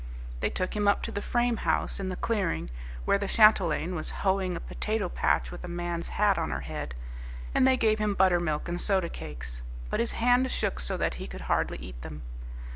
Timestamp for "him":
0.75-0.87, 7.99-8.15